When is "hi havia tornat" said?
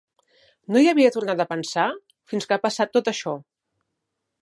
0.83-1.45